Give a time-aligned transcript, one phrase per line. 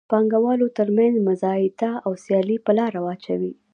[0.03, 3.53] د پانګوالو تر مینځ مزایده او سیالي په لاره اچوي.